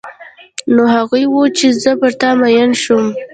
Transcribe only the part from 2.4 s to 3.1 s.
هم شوم.